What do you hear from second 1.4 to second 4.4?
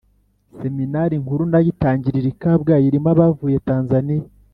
nayo itangirira i kabgayi, irimo abavuye tanzaniya